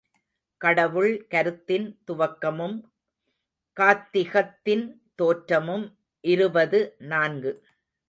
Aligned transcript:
கடவுள் 0.61 1.27
கருத்தின் 1.27 1.85
துவக்கமும் 2.07 2.75
காத்திகத்தின் 3.77 4.85
தோற்றமும் 5.15 5.85
இருபது 6.23 6.95
நான்கு. 7.07 7.51